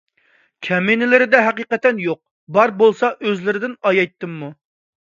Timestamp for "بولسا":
2.83-3.13